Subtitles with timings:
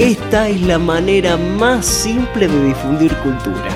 [0.00, 3.68] Esta es la manera más simple de difundir cultura.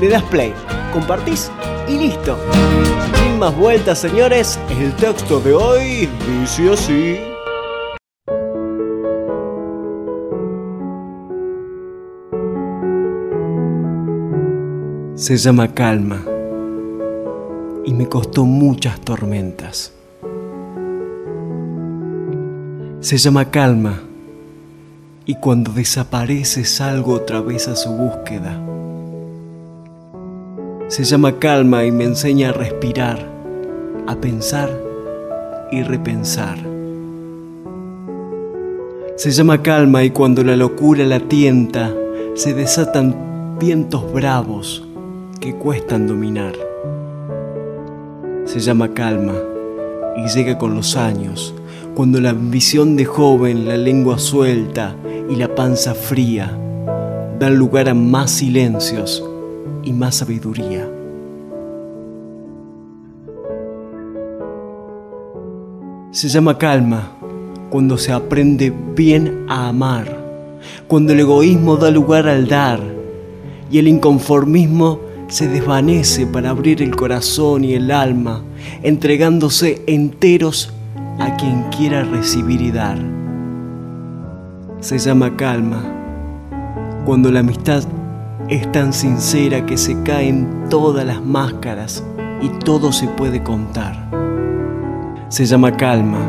[0.00, 0.54] Le das play,
[0.92, 1.50] compartís
[1.88, 2.38] y listo.
[3.16, 6.08] Sin más vueltas, señores, el texto de hoy
[6.40, 7.16] dice así.
[15.16, 16.24] Se llama calma
[17.84, 19.92] y me costó muchas tormentas.
[23.00, 24.07] Se llama calma
[25.28, 28.58] y cuando desaparece salgo otra vez a su búsqueda.
[30.88, 33.18] Se llama calma y me enseña a respirar,
[34.06, 34.70] a pensar
[35.70, 36.56] y repensar.
[39.16, 41.92] Se llama calma y cuando la locura la tienta,
[42.34, 44.82] se desatan vientos bravos
[45.40, 46.54] que cuestan dominar.
[48.46, 49.34] Se llama calma
[50.16, 51.54] y llega con los años,
[51.94, 54.96] cuando la ambición de joven, la lengua suelta,
[55.28, 56.56] y la panza fría
[57.38, 59.24] dan lugar a más silencios
[59.84, 60.88] y más sabiduría.
[66.10, 67.12] Se llama calma
[67.70, 70.06] cuando se aprende bien a amar,
[70.88, 72.80] cuando el egoísmo da lugar al dar
[73.70, 78.42] y el inconformismo se desvanece para abrir el corazón y el alma,
[78.82, 80.72] entregándose enteros
[81.18, 83.17] a quien quiera recibir y dar
[84.80, 85.82] se llama calma,
[87.04, 87.82] cuando la amistad
[88.48, 92.04] es tan sincera que se caen todas las máscaras
[92.40, 94.08] y todo se puede contar.
[95.28, 96.20] Se llama calma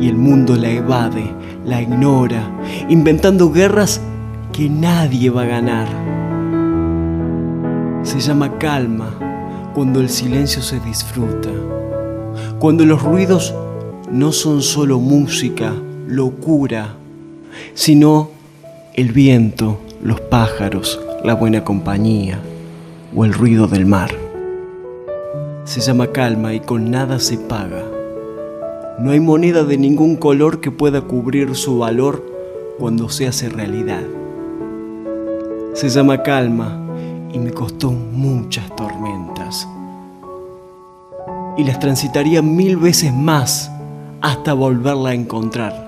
[0.00, 2.42] y el mundo la evade, la ignora,
[2.88, 4.00] inventando guerras
[4.52, 5.88] que nadie va a ganar.
[8.02, 9.10] Se llama calma
[9.74, 11.50] cuando el silencio se disfruta,
[12.58, 13.54] cuando los ruidos
[14.10, 15.74] no son solo música,
[16.06, 16.94] locura,
[17.74, 18.30] sino
[18.94, 22.38] el viento, los pájaros, la buena compañía
[23.14, 24.10] o el ruido del mar.
[25.64, 27.82] Se llama calma y con nada se paga.
[28.98, 32.24] No hay moneda de ningún color que pueda cubrir su valor
[32.78, 34.02] cuando se hace realidad.
[35.74, 36.80] Se llama calma
[37.32, 39.68] y me costó muchas tormentas.
[41.58, 43.70] Y las transitaría mil veces más
[44.22, 45.85] hasta volverla a encontrar.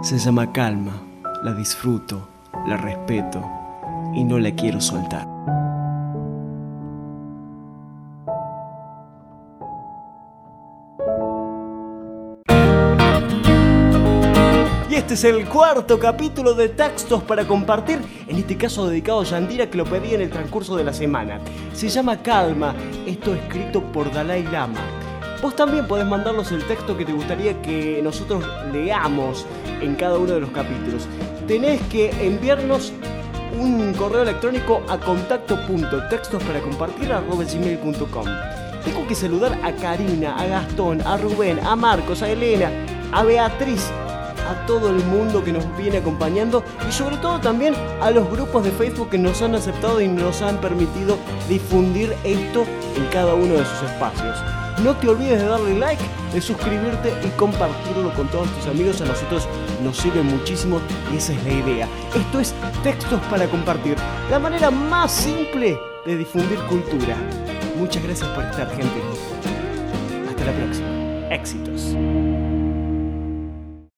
[0.00, 1.02] Se llama calma,
[1.42, 2.28] la disfruto,
[2.68, 3.42] la respeto
[4.14, 5.26] y no la quiero soltar.
[14.88, 19.24] Y este es el cuarto capítulo de textos para compartir, en este caso dedicado a
[19.24, 21.40] Yandira que lo pedí en el transcurso de la semana.
[21.74, 22.72] Se llama Calma,
[23.04, 24.97] esto escrito por Dalai Lama.
[25.40, 29.46] Vos también podés mandarnos el texto que te gustaría que nosotros leamos
[29.80, 31.06] en cada uno de los capítulos.
[31.46, 32.92] Tenés que enviarnos
[33.56, 36.42] un correo electrónico a contacto.textos
[38.84, 42.72] Tengo que saludar a Karina, a Gastón, a Rubén, a Marcos, a Elena,
[43.12, 43.88] a Beatriz,
[44.48, 48.64] a todo el mundo que nos viene acompañando y sobre todo también a los grupos
[48.64, 51.16] de Facebook que nos han aceptado y nos han permitido
[51.48, 52.64] difundir esto
[52.96, 54.36] en cada uno de sus espacios.
[54.84, 56.02] No te olvides de darle like,
[56.32, 59.00] de suscribirte y compartirlo con todos tus amigos.
[59.00, 59.48] A nosotros
[59.82, 60.80] nos sirve muchísimo
[61.12, 61.88] y esa es la idea.
[62.14, 63.96] Esto es Textos para Compartir,
[64.30, 67.16] la manera más simple de difundir cultura.
[67.76, 69.02] Muchas gracias por estar, gente.
[70.28, 70.88] Hasta la próxima.
[71.30, 72.57] Éxitos.